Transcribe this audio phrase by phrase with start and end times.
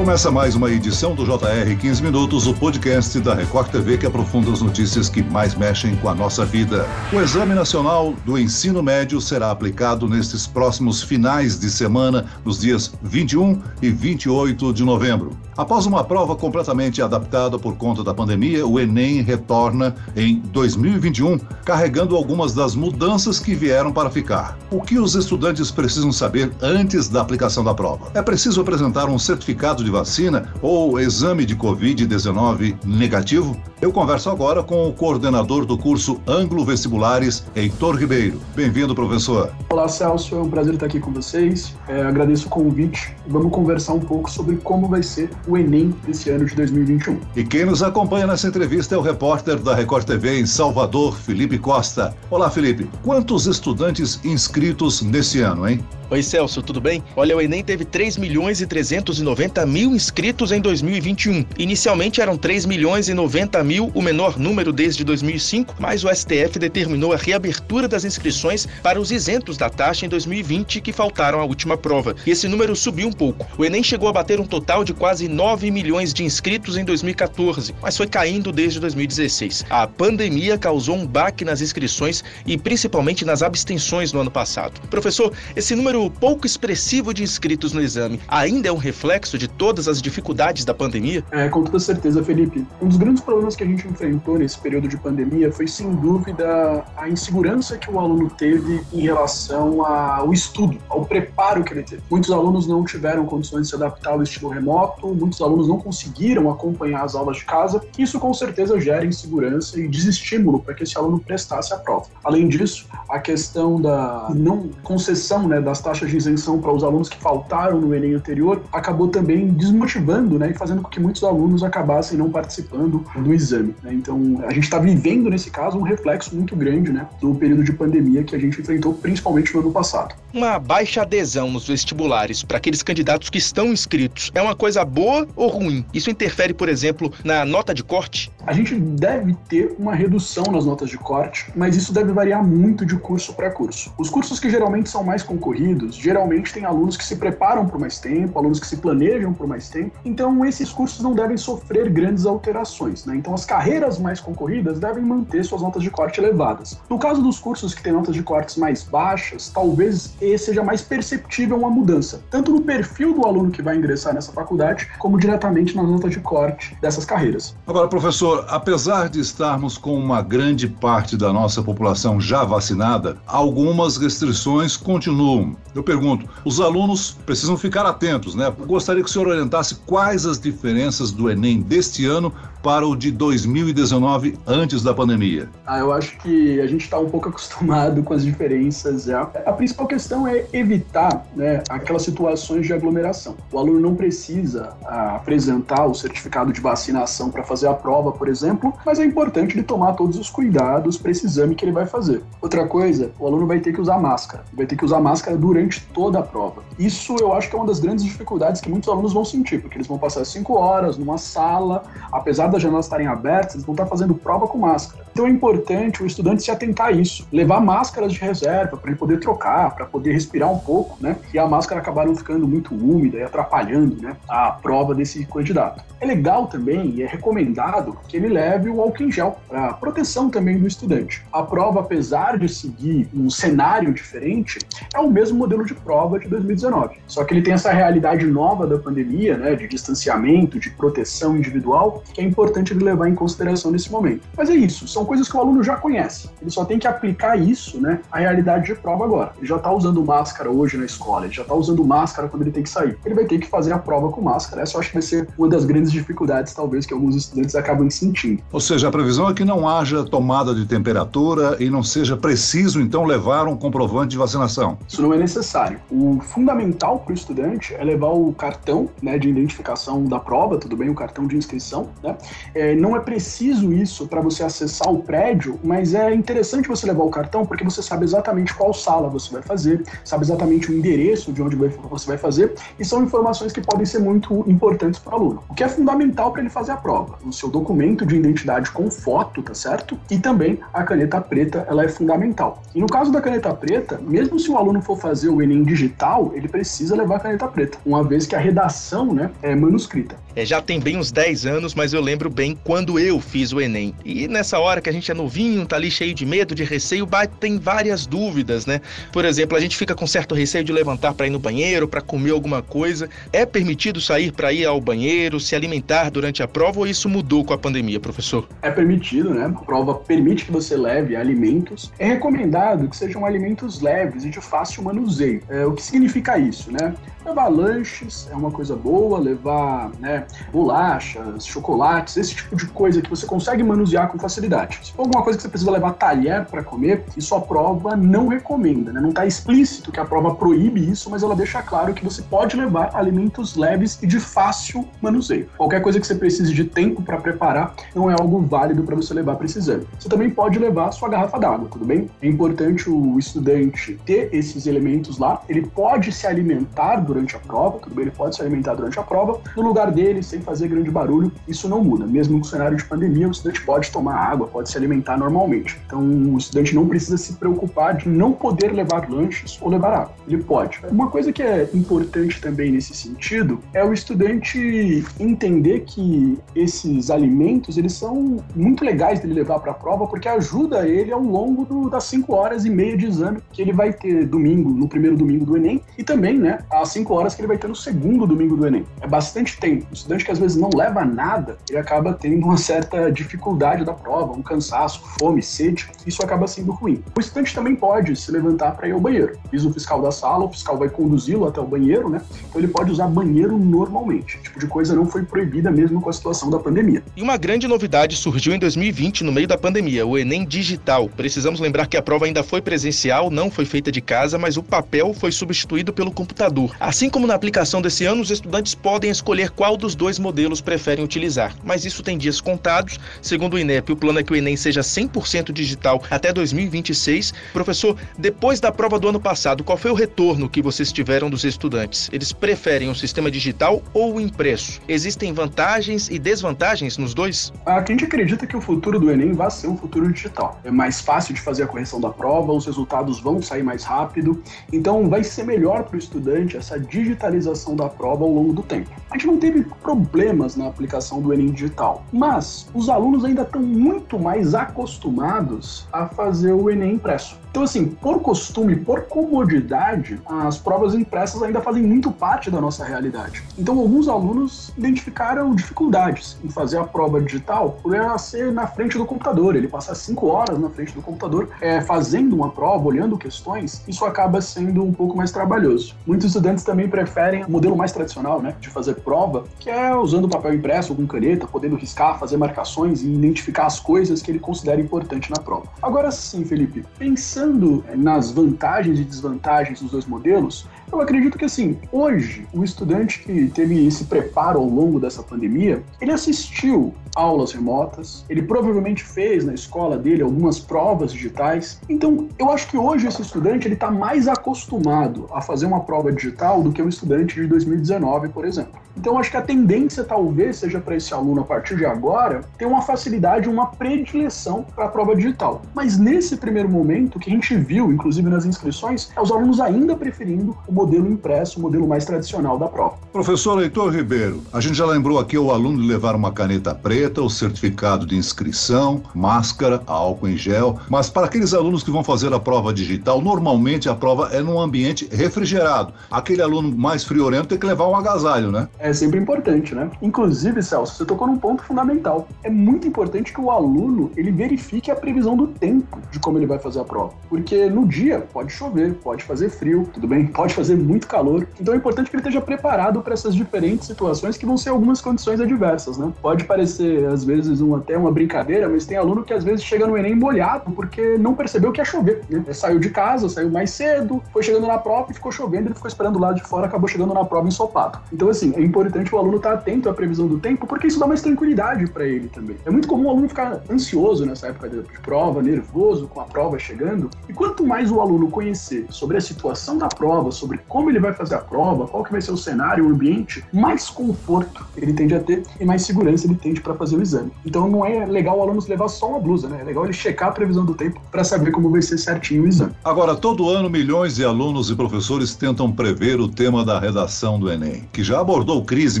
[0.00, 4.50] Começa mais uma edição do JR 15 Minutos, o podcast da Record TV que aprofunda
[4.50, 6.88] as notícias que mais mexem com a nossa vida.
[7.12, 12.90] O Exame Nacional do Ensino Médio será aplicado nestes próximos finais de semana, nos dias
[13.02, 15.36] 21 e 28 de novembro.
[15.54, 22.16] Após uma prova completamente adaptada por conta da pandemia, o Enem retorna em 2021, carregando
[22.16, 24.56] algumas das mudanças que vieram para ficar.
[24.70, 28.10] O que os estudantes precisam saber antes da aplicação da prova?
[28.14, 33.56] É preciso apresentar um certificado de vacina ou exame de Covid-19 negativo?
[33.80, 38.38] Eu converso agora com o coordenador do curso Anglo Vestibulares, Heitor Ribeiro.
[38.54, 39.50] Bem-vindo, professor.
[39.70, 40.34] Olá, Celso.
[40.34, 41.74] É um prazer estar aqui com vocês.
[41.88, 43.16] É, agradeço o convite.
[43.26, 47.18] Vamos conversar um pouco sobre como vai ser o Enem desse ano de 2021.
[47.34, 51.58] E quem nos acompanha nessa entrevista é o repórter da Record TV em Salvador, Felipe
[51.58, 52.14] Costa.
[52.30, 52.88] Olá, Felipe.
[53.02, 55.82] Quantos estudantes inscritos nesse ano, hein?
[56.12, 57.04] Oi, Celso, tudo bem?
[57.14, 61.44] Olha, o Enem teve 3 milhões e 390 mil inscritos em 2021.
[61.56, 66.58] Inicialmente eram 3 milhões e 90 mil, o menor número desde 2005, mas o STF
[66.58, 71.44] determinou a reabertura das inscrições para os isentos da taxa em 2020 que faltaram à
[71.44, 72.16] última prova.
[72.26, 73.46] E esse número subiu um pouco.
[73.56, 77.72] O Enem chegou a bater um total de quase 9 milhões de inscritos em 2014,
[77.80, 79.64] mas foi caindo desde 2016.
[79.70, 84.80] A pandemia causou um baque nas inscrições e principalmente nas abstenções no ano passado.
[84.88, 89.46] Professor, esse número número pouco expressivo de inscritos no exame ainda é um reflexo de
[89.48, 91.22] todas as dificuldades da pandemia?
[91.30, 92.66] É, com toda certeza, Felipe.
[92.80, 96.84] Um dos grandes problemas que a gente enfrentou nesse período de pandemia foi, sem dúvida,
[96.96, 102.02] a insegurança que o aluno teve em relação ao estudo, ao preparo que ele teve.
[102.10, 106.50] Muitos alunos não tiveram condições de se adaptar ao estilo remoto, muitos alunos não conseguiram
[106.50, 107.82] acompanhar as aulas de casa.
[107.98, 112.06] Isso, com certeza, gera insegurança e desestímulo para que esse aluno prestasse a prova.
[112.22, 117.08] Além disso, a questão da não concessão né, das taxas de isenção para os alunos
[117.08, 121.64] que faltaram no Enem anterior acabou também desmotivando né, e fazendo com que muitos alunos
[121.64, 123.74] acabassem não participando do exame.
[123.82, 123.92] Né?
[123.94, 127.72] Então, a gente está vivendo, nesse caso, um reflexo muito grande né, do período de
[127.72, 130.14] pandemia que a gente enfrentou, principalmente no ano passado.
[130.32, 135.26] Uma baixa adesão nos vestibulares para aqueles candidatos que estão inscritos é uma coisa boa
[135.34, 135.84] ou ruim?
[135.92, 138.30] Isso interfere, por exemplo, na nota de corte?
[138.46, 142.86] A gente deve ter uma redução nas notas de corte, mas isso deve variar muito
[142.86, 143.92] de curso para curso.
[143.98, 147.78] Os cursos que geralmente são mais concorridos, Unidos, geralmente tem alunos que se preparam por
[147.78, 151.90] mais tempo, alunos que se planejam por mais tempo, então esses cursos não devem sofrer
[151.90, 153.04] grandes alterações.
[153.04, 153.16] Né?
[153.16, 156.78] Então as carreiras mais concorridas devem manter suas notas de corte elevadas.
[156.88, 161.56] No caso dos cursos que têm notas de cortes mais baixas, talvez seja mais perceptível
[161.56, 165.86] uma mudança, tanto no perfil do aluno que vai ingressar nessa faculdade, como diretamente nas
[165.86, 167.56] notas de corte dessas carreiras.
[167.66, 173.96] Agora, professor, apesar de estarmos com uma grande parte da nossa população já vacinada, algumas
[173.96, 175.56] restrições continuam.
[175.74, 178.46] Eu pergunto, os alunos precisam ficar atentos, né?
[178.46, 182.32] Eu gostaria que o senhor orientasse quais as diferenças do Enem deste ano
[182.62, 185.48] para o de 2019, antes da pandemia?
[185.66, 189.22] Ah, eu acho que a gente está um pouco acostumado com as diferenças já.
[189.22, 193.36] A principal questão é evitar né, aquelas situações de aglomeração.
[193.50, 198.28] O aluno não precisa ah, apresentar o certificado de vacinação para fazer a prova, por
[198.28, 201.86] exemplo, mas é importante ele tomar todos os cuidados para esse exame que ele vai
[201.86, 202.22] fazer.
[202.40, 204.44] Outra coisa, o aluno vai ter que usar máscara.
[204.52, 206.62] Vai ter que usar máscara durante toda a prova.
[206.78, 209.76] Isso eu acho que é uma das grandes dificuldades que muitos alunos vão sentir, porque
[209.76, 213.86] eles vão passar cinco horas numa sala, apesar das janelas estarem abertas, eles vão estar
[213.86, 215.04] fazendo prova com máscara.
[215.12, 218.98] Então é importante o estudante se atentar a isso, levar máscaras de reserva para ele
[218.98, 221.16] poder trocar, para poder respirar um pouco, né?
[221.32, 225.82] E a máscara acabar não ficando muito úmida e atrapalhando, né, a prova desse candidato.
[226.00, 230.30] É legal também e é recomendado que ele leve o álcool em gel para proteção
[230.30, 231.22] também do estudante.
[231.32, 234.58] A prova, apesar de seguir um cenário diferente,
[234.94, 236.98] é o mesmo modelo de prova de 2019.
[237.06, 242.02] Só que ele tem essa realidade nova da pandemia, né, de distanciamento, de proteção individual,
[242.14, 244.22] que é importante importante ele levar em consideração nesse momento.
[244.36, 246.30] Mas é isso, são coisas que o aluno já conhece.
[246.40, 249.32] Ele só tem que aplicar isso, né, à realidade de prova agora.
[249.38, 252.50] Ele já está usando máscara hoje na escola, ele já está usando máscara quando ele
[252.50, 252.98] tem que sair.
[253.04, 254.62] Ele vai ter que fazer a prova com máscara.
[254.62, 257.88] Essa eu acho que vai ser uma das grandes dificuldades, talvez, que alguns estudantes acabam
[257.90, 258.42] sentindo.
[258.52, 262.80] Ou seja, a previsão é que não haja tomada de temperatura e não seja preciso,
[262.80, 264.78] então, levar um comprovante de vacinação.
[264.88, 265.80] Isso não é necessário.
[265.90, 270.76] O fundamental para o estudante é levar o cartão né, de identificação da prova, tudo
[270.76, 272.16] bem, o cartão de inscrição, né?
[272.54, 277.04] É, não é preciso isso para você acessar o prédio, mas é interessante você levar
[277.04, 281.32] o cartão porque você sabe exatamente qual sala você vai fazer, sabe exatamente o endereço
[281.32, 285.16] de onde você vai fazer, e são informações que podem ser muito importantes para o
[285.16, 285.44] aluno.
[285.48, 287.18] O que é fundamental para ele fazer a prova?
[287.24, 289.98] O seu documento de identidade com foto, tá certo?
[290.10, 292.62] E também a caneta preta, ela é fundamental.
[292.74, 296.32] E no caso da caneta preta, mesmo se o aluno for fazer o Enem digital,
[296.34, 300.16] ele precisa levar a caneta preta, uma vez que a redação né, é manuscrita.
[300.34, 303.60] É, já tem bem uns 10 anos, mas eu lembro bem quando eu fiz o
[303.60, 303.94] Enem.
[304.04, 307.08] E nessa hora que a gente é novinho, tá ali cheio de medo, de receio,
[307.38, 308.80] tem várias dúvidas, né?
[309.12, 312.00] Por exemplo, a gente fica com certo receio de levantar para ir no banheiro, para
[312.00, 313.08] comer alguma coisa.
[313.32, 317.44] É permitido sair para ir ao banheiro, se alimentar durante a prova ou isso mudou
[317.44, 318.48] com a pandemia, professor?
[318.62, 319.46] É permitido, né?
[319.46, 321.92] A prova permite que você leve alimentos.
[321.98, 325.42] É recomendado que sejam alimentos leves e de fácil manuseio.
[325.48, 326.94] É, o que significa isso, né?
[327.24, 333.10] Levar lanches é uma coisa boa, levar né, bolachas, chocolates, esse tipo de coisa que
[333.10, 334.69] você consegue manusear com facilidade.
[334.82, 338.28] Se for alguma coisa que você precisa levar talher para comer, isso a prova não
[338.28, 339.00] recomenda, né?
[339.00, 342.56] Não está explícito que a prova proíbe isso, mas ela deixa claro que você pode
[342.56, 345.48] levar alimentos leves e de fácil manuseio.
[345.56, 349.12] Qualquer coisa que você precise de tempo para preparar não é algo válido para você
[349.14, 349.86] levar exame.
[349.98, 352.08] Você também pode levar sua garrafa d'água, tudo bem?
[352.22, 355.42] É importante o estudante ter esses elementos lá.
[355.48, 358.04] Ele pode se alimentar durante a prova, tudo bem?
[358.04, 361.32] Ele pode se alimentar durante a prova, no lugar dele, sem fazer grande barulho.
[361.48, 362.06] Isso não muda.
[362.06, 365.78] Mesmo no cenário de pandemia, o estudante pode tomar água, pode se alimentar normalmente.
[365.86, 370.14] Então, o estudante não precisa se preocupar de não poder levar lanches ou levar água.
[370.28, 370.80] Ele pode.
[370.90, 377.76] Uma coisa que é importante também nesse sentido é o estudante entender que esses alimentos,
[377.76, 381.90] eles são muito legais dele levar para a prova, porque ajuda ele ao longo do,
[381.90, 385.44] das cinco horas e meia de exame que ele vai ter domingo, no primeiro domingo
[385.44, 388.56] do Enem, e também, né, às cinco horas que ele vai ter no segundo domingo
[388.56, 388.84] do Enem.
[389.00, 389.86] É bastante tempo.
[389.90, 393.92] O estudante que às vezes não leva nada, ele acaba tendo uma certa dificuldade da
[393.92, 395.88] prova, um cansaço, fome, sede.
[396.04, 397.02] Isso acaba sendo ruim.
[397.16, 399.38] O estudante também pode se levantar para ir ao banheiro.
[399.52, 402.20] Diz o fiscal da sala, o fiscal vai conduzi-lo até o banheiro, né?
[402.48, 404.34] Então ele pode usar banheiro normalmente.
[404.34, 407.02] Esse tipo de coisa não foi proibida mesmo com a situação da pandemia.
[407.16, 411.08] E uma grande novidade surgiu em 2020, no meio da pandemia, o Enem Digital.
[411.08, 414.62] Precisamos lembrar que a prova ainda foi presencial, não foi feita de casa, mas o
[414.62, 416.74] papel foi substituído pelo computador.
[416.80, 421.04] Assim como na aplicação desse ano, os estudantes podem escolher qual dos dois modelos preferem
[421.04, 422.98] utilizar, mas isso tem dias contados.
[423.22, 427.32] Segundo o INEP, o plano é que o Enem seja 100% digital até 2026.
[427.52, 431.44] Professor, depois da prova do ano passado, qual foi o retorno que vocês tiveram dos
[431.44, 432.10] estudantes?
[432.12, 434.80] Eles preferem o sistema digital ou o impresso?
[434.88, 437.52] Existem vantagens e desvantagens nos dois?
[437.64, 440.58] A gente acredita que o futuro do Enem vai ser um futuro digital.
[440.64, 444.42] É mais fácil de fazer a correção da prova, os resultados vão sair mais rápido,
[444.72, 448.90] então vai ser melhor para o estudante essa digitalização da prova ao longo do tempo.
[449.10, 453.60] A gente não teve problemas na aplicação do Enem digital, mas os alunos ainda estão
[453.60, 457.36] muito mais acostumados a fazer o Enem impresso.
[457.50, 462.84] Então, assim, por costume, por comodidade, as provas impressas ainda fazem muito parte da nossa
[462.84, 463.42] realidade.
[463.58, 468.96] Então, alguns alunos identificaram dificuldades em fazer a prova digital por ela ser na frente
[468.96, 469.56] do computador.
[469.56, 474.04] Ele passar cinco horas na frente do computador é, fazendo uma prova, olhando questões, isso
[474.04, 475.96] acaba sendo um pouco mais trabalhoso.
[476.06, 480.28] Muitos estudantes também preferem o modelo mais tradicional, né, de fazer prova, que é usando
[480.28, 484.38] papel impresso ou com caneta, podendo riscar, fazer marcações e identificar as coisas que ele
[484.38, 485.64] considera importante na prova.
[485.82, 491.44] Agora sim, Felipe, pensando pensando nas vantagens e desvantagens dos dois modelos, eu acredito que
[491.44, 497.52] assim, hoje o estudante que teve esse preparo ao longo dessa pandemia, ele assistiu aulas
[497.52, 501.80] remotas, ele provavelmente fez na escola dele algumas provas digitais.
[501.88, 506.12] Então, eu acho que hoje esse estudante ele está mais acostumado a fazer uma prova
[506.12, 508.80] digital do que o estudante de 2019, por exemplo.
[508.96, 512.66] Então, acho que a tendência talvez seja para esse aluno a partir de agora ter
[512.66, 515.62] uma facilidade, uma predileção para a prova digital.
[515.74, 519.60] Mas nesse primeiro momento, o que a gente viu, inclusive nas inscrições, é os alunos
[519.60, 522.94] ainda preferindo o modelo impresso, o modelo mais tradicional da prova.
[523.12, 527.20] Professor Heitor Ribeiro, a gente já lembrou aqui o aluno de levar uma caneta preta,
[527.20, 532.32] o certificado de inscrição, máscara, álcool em gel, mas para aqueles alunos que vão fazer
[532.32, 535.92] a prova digital, normalmente a prova é num ambiente refrigerado.
[536.10, 538.68] Aquele aluno mais friorento tem que levar um agasalho, né?
[538.78, 539.90] É sempre importante, né?
[540.00, 542.26] Inclusive, Celso, você tocou num ponto fundamental.
[542.42, 546.46] É muito importante que o aluno ele verifique a previsão do tempo de como ele
[546.46, 547.12] vai fazer a prova.
[547.28, 550.26] Porque no dia pode chover, pode fazer frio, tudo bem?
[550.26, 551.46] Pode fazer fazer muito calor.
[551.60, 555.00] Então é importante que ele esteja preparado para essas diferentes situações que vão ser algumas
[555.00, 556.12] condições adversas, né?
[556.20, 559.86] Pode parecer, às vezes, um, até uma brincadeira, mas tem aluno que às vezes chega
[559.86, 562.44] no Enem molhado porque não percebeu que ia chover, né?
[562.52, 565.88] Saiu de casa, saiu mais cedo, foi chegando na prova e ficou chovendo, ele ficou
[565.88, 567.98] esperando lá de fora, acabou chegando na prova ensopado.
[568.12, 571.06] Então, assim, é importante o aluno estar atento à previsão do tempo, porque isso dá
[571.06, 572.56] mais tranquilidade para ele também.
[572.64, 576.58] É muito comum o aluno ficar ansioso nessa época de prova, nervoso com a prova
[576.58, 581.00] chegando, e quanto mais o aluno conhecer sobre a situação da prova, sobre como ele
[581.00, 584.92] vai fazer a prova, qual que vai ser o cenário, o ambiente, mais conforto ele
[584.92, 587.30] tende a ter e mais segurança ele tende para fazer o exame.
[587.44, 589.58] Então não é legal o aluno levar só uma blusa, né?
[589.60, 592.48] É legal ele checar a previsão do tempo para saber como vai ser certinho o
[592.48, 592.72] exame.
[592.84, 597.50] Agora, todo ano milhões de alunos e professores tentam prever o tema da redação do
[597.50, 599.00] Enem, que já abordou crise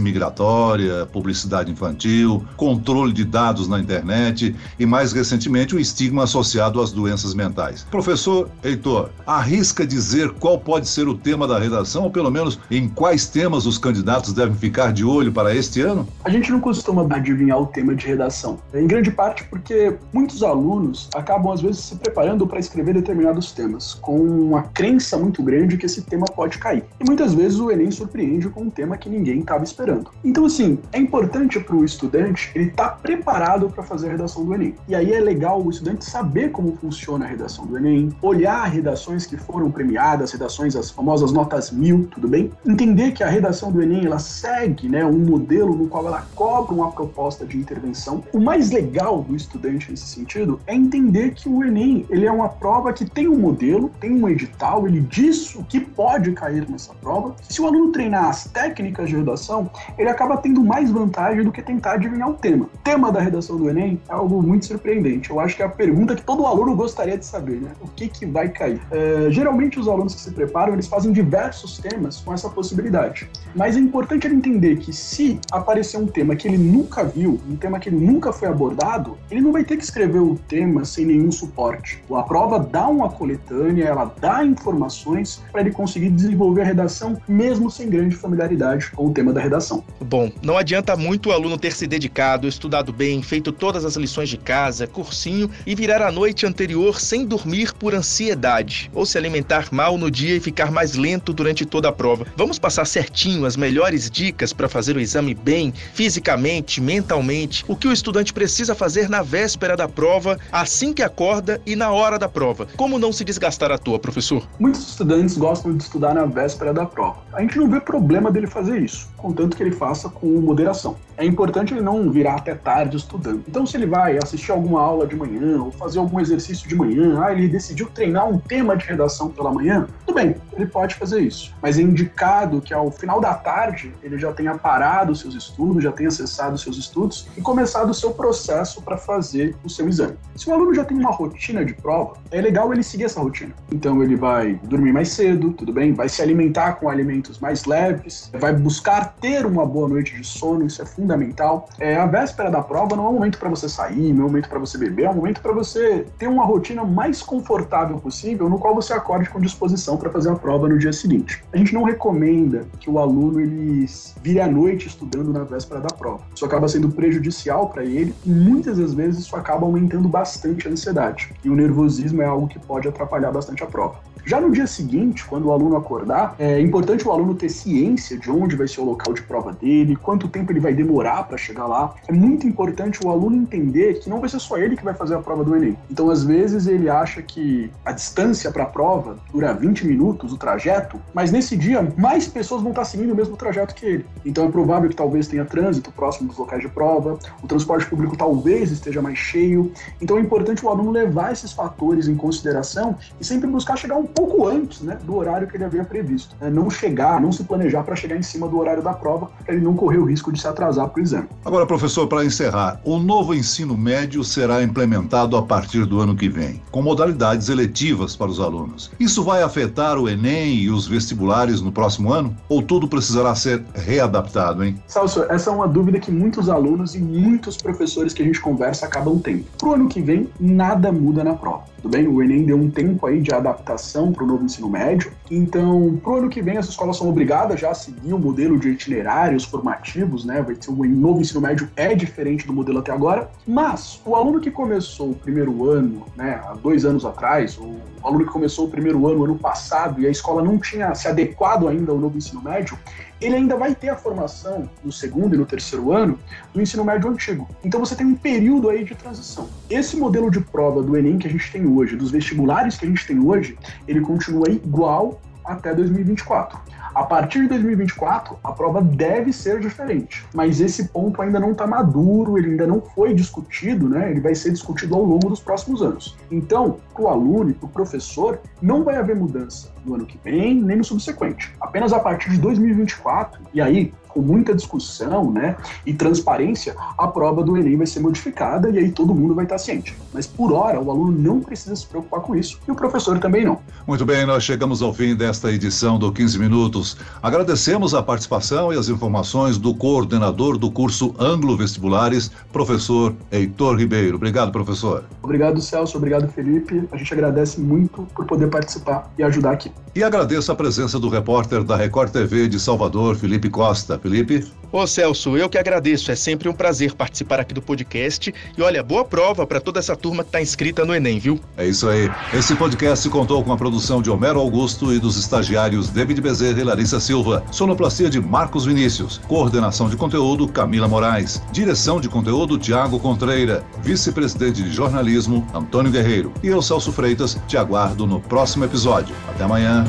[0.00, 6.92] migratória, publicidade infantil, controle de dados na internet e mais recentemente o estigma associado às
[6.92, 7.86] doenças mentais.
[7.90, 12.88] Professor Heitor, arrisca dizer qual pode ser o tema da redação ou pelo menos em
[12.88, 16.06] quais temas os candidatos devem ficar de olho para este ano?
[16.24, 21.08] A gente não costuma adivinhar o tema de redação, em grande parte porque muitos alunos
[21.14, 25.86] acabam às vezes se preparando para escrever determinados temas, com uma crença muito grande que
[25.86, 26.84] esse tema pode cair.
[27.00, 30.10] E muitas vezes o Enem surpreende com um tema que ninguém estava esperando.
[30.24, 34.44] Então, assim, é importante para o estudante ele estar tá preparado para fazer a redação
[34.44, 34.74] do Enem.
[34.88, 39.26] E aí é legal o estudante saber como funciona a redação do Enem, olhar redações
[39.26, 42.50] que foram premiadas, redações, as famosas notas mil, tudo bem?
[42.66, 46.74] Entender que a redação do Enem ela segue né, um modelo no qual ela cobra
[46.74, 48.22] uma proposta de intervenção.
[48.32, 52.48] O mais legal do estudante nesse sentido é entender que o Enem ele é uma
[52.48, 56.94] prova que tem um modelo, tem um edital, ele diz o que pode cair nessa
[56.94, 57.34] prova.
[57.42, 61.62] Se o aluno treinar as técnicas de redação, ele acaba tendo mais vantagem do que
[61.62, 62.66] tentar adivinhar o tema.
[62.66, 65.30] O tema da redação do Enem é algo muito surpreendente.
[65.30, 67.70] Eu acho que é a pergunta que todo aluno gostaria de saber, né?
[67.80, 68.80] O que, que vai cair?
[68.90, 73.28] É, geralmente os alunos que se preparam, eles fazem diversos temas com essa possibilidade.
[73.54, 77.56] Mas é importante ele entender que se aparecer um tema que ele nunca viu, um
[77.56, 81.04] tema que ele nunca foi abordado, ele não vai ter que escrever o tema sem
[81.04, 82.02] nenhum suporte.
[82.10, 87.70] A prova dá uma coletânea, ela dá informações para ele conseguir desenvolver a redação mesmo
[87.70, 89.84] sem grande familiaridade com o tema da redação.
[90.00, 94.28] Bom, não adianta muito o aluno ter se dedicado, estudado bem, feito todas as lições
[94.28, 99.68] de casa, cursinho e virar a noite anterior sem dormir por ansiedade, ou se alimentar
[99.70, 102.26] mal no dia e ficar mais lento durante toda a prova.
[102.36, 107.88] Vamos passar certinho as melhores dicas para fazer o exame bem, fisicamente, mentalmente, o que
[107.88, 112.28] o estudante precisa fazer na véspera da prova, assim que acorda e na hora da
[112.28, 112.66] prova.
[112.76, 114.46] Como não se desgastar à toa, professor?
[114.58, 117.20] Muitos estudantes gostam de estudar na véspera da prova.
[117.32, 120.96] A gente não vê problema dele fazer isso, contanto que ele faça com moderação.
[121.16, 123.44] É importante ele não virar até tarde estudando.
[123.46, 127.22] Então, se ele vai assistir alguma aula de manhã ou fazer algum exercício de manhã,
[127.22, 131.20] ah, ele decidiu treinar um tema de redação pela manhã, tudo bem, ele pode fazer
[131.20, 131.54] isso.
[131.62, 135.82] Mas é indicado que ao final da tarde ele já tenha parado os seus estudos,
[135.82, 139.88] já tenha acessado os seus estudos e começado o seu processo para fazer o seu
[139.88, 140.16] exame.
[140.36, 143.52] Se o aluno já tem uma rotina de prova, é legal ele seguir essa rotina.
[143.72, 145.94] Então ele vai dormir mais cedo, tudo bem?
[145.94, 150.66] Vai se alimentar com alimentos mais leves, vai buscar ter uma boa noite de sono,
[150.66, 151.68] isso é fundamental.
[151.78, 154.28] É, a véspera da prova não é um momento para você sair, não é um
[154.28, 158.48] momento para você beber, é um momento para você ter uma rotina mais confortável possível,
[158.48, 161.42] no qual você acorde com disposição para fazer a prova no dia seguinte.
[161.52, 163.86] A gente não recomenda que o aluno ele
[164.22, 166.22] vire à noite estudando na véspera da prova.
[166.34, 170.70] Isso acaba sendo prejudicial para ele e muitas das vezes isso acaba aumentando bastante a
[170.70, 171.32] ansiedade.
[171.44, 174.10] E o nervosismo é algo que pode atrapalhar bastante a prova.
[174.24, 178.30] Já no dia seguinte, quando o aluno acordar, é importante o aluno ter ciência de
[178.30, 181.66] onde vai ser o local de prova dele, quanto tempo ele vai demorar para chegar
[181.66, 181.94] lá.
[182.06, 185.14] É muito importante o aluno entender que não vai ser só ele que vai fazer
[185.14, 185.76] a prova do Enem.
[185.90, 190.36] Então, às vezes, ele acha que a distância para a prova dura 20 minutos, o
[190.36, 190.79] trajeto,
[191.14, 194.06] mas nesse dia mais pessoas vão estar seguindo o mesmo trajeto que ele.
[194.24, 198.16] Então, é provável que talvez tenha trânsito próximo dos locais de prova, o transporte público
[198.16, 199.72] talvez esteja mais cheio.
[200.00, 204.06] Então, é importante o aluno levar esses fatores em consideração e sempre buscar chegar um
[204.06, 206.36] pouco antes né, do horário que ele havia previsto.
[206.40, 206.50] Né?
[206.50, 209.64] Não chegar, não se planejar para chegar em cima do horário da prova, para ele
[209.64, 211.28] não correr o risco de se atrasar para o exame.
[211.44, 216.28] Agora, professor, para encerrar, o novo ensino médio será implementado a partir do ano que
[216.28, 218.90] vem, com modalidades eletivas para os alunos.
[218.98, 222.36] Isso vai afetar o Enem e os vestibulares no próximo ano?
[222.48, 224.80] Ou tudo precisará ser readaptado, hein?
[224.86, 228.86] Salso, essa é uma dúvida que muitos alunos e muitos professores que a gente conversa
[228.86, 229.44] acabam tendo.
[229.58, 231.64] Para o ano que vem, nada muda na prova.
[231.80, 232.06] Tudo bem?
[232.06, 235.12] O Enem deu um tempo aí de adaptação para o novo ensino médio.
[235.30, 238.58] Então, para o ano que vem, as escolas são obrigadas já a seguir o modelo
[238.58, 240.42] de itinerários formativos, né?
[240.42, 243.30] Vai ser o novo ensino médio é diferente do modelo até agora.
[243.46, 248.26] Mas o aluno que começou o primeiro ano, né, há dois anos atrás, o aluno
[248.26, 251.92] que começou o primeiro ano ano passado e a escola não tinha se adequado ainda
[251.92, 252.78] ao novo ensino médio,
[253.20, 256.18] ele ainda vai ter a formação no segundo e no terceiro ano
[256.54, 257.48] do ensino médio antigo.
[257.64, 259.48] Então você tem um período aí de transição.
[259.68, 262.88] Esse modelo de prova do Enem que a gente tem hoje, dos vestibulares que a
[262.88, 266.58] gente tem hoje, ele continua igual até 2024.
[266.94, 271.66] A partir de 2024, a prova deve ser diferente, mas esse ponto ainda não está
[271.66, 274.10] maduro, ele ainda não foi discutido, né?
[274.10, 276.16] Ele vai ser discutido ao longo dos próximos anos.
[276.30, 280.54] Então, para o aluno para o professor, não vai haver mudança no ano que vem,
[280.54, 281.52] nem no subsequente.
[281.60, 287.42] Apenas a partir de 2024, e aí com muita discussão né, e transparência, a prova
[287.42, 289.96] do Enem vai ser modificada e aí todo mundo vai estar ciente.
[290.12, 293.44] Mas por hora, o aluno não precisa se preocupar com isso e o professor também
[293.44, 293.58] não.
[293.86, 296.96] Muito bem, nós chegamos ao fim desta edição do 15 Minutos.
[297.22, 304.16] Agradecemos a participação e as informações do coordenador do curso Anglo Vestibulares, professor Heitor Ribeiro.
[304.16, 305.04] Obrigado, professor.
[305.22, 305.96] Obrigado, Celso.
[305.96, 306.88] Obrigado, Felipe.
[306.90, 309.70] A gente agradece muito por poder participar e ajudar aqui.
[309.94, 313.99] E agradeço a presença do repórter da Record TV de Salvador, Felipe Costa.
[314.00, 314.44] Felipe?
[314.72, 316.12] Ô Celso, eu que agradeço.
[316.12, 318.32] É sempre um prazer participar aqui do podcast.
[318.56, 321.40] E olha, boa prova para toda essa turma que está inscrita no Enem, viu?
[321.56, 322.08] É isso aí.
[322.32, 326.64] Esse podcast contou com a produção de Homero Augusto e dos estagiários David Bezerra e
[326.64, 327.42] Larissa Silva.
[327.50, 329.20] Sonoplastia de Marcos Vinícius.
[329.26, 331.42] Coordenação de conteúdo Camila Moraes.
[331.50, 333.64] Direção de conteúdo Tiago Contreira.
[333.82, 336.32] Vice-presidente de jornalismo Antônio Guerreiro.
[336.44, 339.14] E eu, Celso Freitas, te aguardo no próximo episódio.
[339.28, 339.84] Até amanhã.